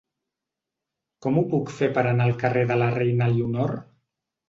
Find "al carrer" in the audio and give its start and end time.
2.29-2.67